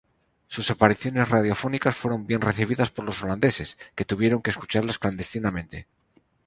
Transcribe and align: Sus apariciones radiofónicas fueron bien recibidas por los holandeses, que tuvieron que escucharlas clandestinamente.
Sus 0.47 0.71
apariciones 0.71 1.29
radiofónicas 1.29 1.95
fueron 1.95 2.25
bien 2.25 2.41
recibidas 2.41 2.89
por 2.89 3.05
los 3.05 3.21
holandeses, 3.21 3.77
que 3.93 4.03
tuvieron 4.03 4.41
que 4.41 4.49
escucharlas 4.49 4.97
clandestinamente. 4.97 5.85